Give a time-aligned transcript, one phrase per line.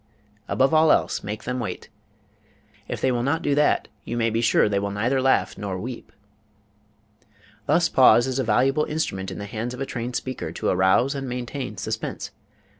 [0.47, 1.87] Above all else make them wait;
[2.87, 5.77] if they will not do that you may be sure they will neither laugh nor
[5.77, 6.11] weep.
[7.67, 11.13] Thus pause is a valuable instrument in the hands of a trained speaker to arouse
[11.13, 12.31] and maintain suspense.